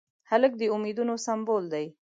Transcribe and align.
هلک 0.29 0.53
د 0.61 0.63
امیدونو 0.75 1.13
سمبول 1.25 1.63
دی. 1.73 1.85